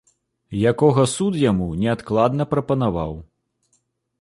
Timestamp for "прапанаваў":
2.55-3.13